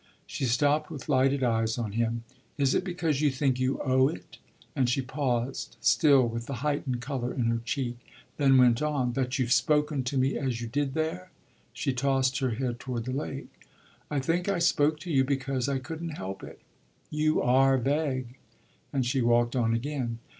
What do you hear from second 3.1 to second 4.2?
you think you owe